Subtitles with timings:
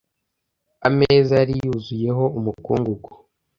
[0.87, 3.09] Ameza yari yuzuyeho umukungugu.